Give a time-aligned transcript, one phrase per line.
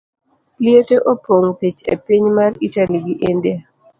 [0.63, 3.57] Liete opong' thich e piny mar Italy gi India.